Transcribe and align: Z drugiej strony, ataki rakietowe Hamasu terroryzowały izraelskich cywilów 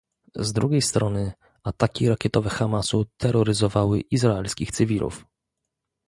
Z 0.35 0.53
drugiej 0.53 0.81
strony, 0.81 1.31
ataki 1.63 2.09
rakietowe 2.09 2.49
Hamasu 2.49 3.05
terroryzowały 3.17 3.99
izraelskich 4.01 4.71
cywilów 4.71 5.25